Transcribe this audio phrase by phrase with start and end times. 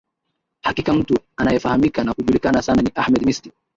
[0.61, 3.51] hakika mtu anayefahamika na kujulikana sana ni ahmed misti